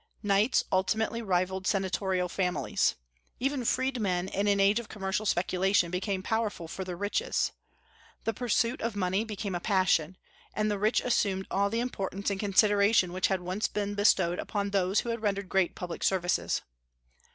Knights 0.23 0.63
ultimately 0.71 1.21
rivalled 1.21 1.67
senatorial 1.67 2.27
families. 2.27 2.95
Even 3.39 3.63
freedmen 3.63 4.29
in 4.29 4.47
an 4.47 4.59
age 4.59 4.79
of 4.79 4.89
commercial 4.89 5.27
speculation 5.27 5.91
became 5.91 6.23
powerful 6.23 6.67
for 6.67 6.83
their 6.83 6.97
riches. 6.97 7.51
The 8.23 8.33
pursuit 8.33 8.81
of 8.81 8.95
money 8.95 9.23
became 9.23 9.53
a 9.53 9.59
passion, 9.59 10.17
and 10.55 10.71
the 10.71 10.79
rich 10.79 11.01
assumed 11.01 11.45
all 11.51 11.69
the 11.69 11.79
importance 11.79 12.31
and 12.31 12.39
consideration 12.39 13.13
which 13.13 13.27
had 13.27 13.41
once 13.41 13.67
been 13.67 13.93
bestowed 13.93 14.39
upon 14.39 14.71
those 14.71 15.01
who 15.01 15.09
had 15.09 15.21
rendered 15.21 15.49
great 15.49 15.75
public 15.75 16.03
services. 16.03 16.63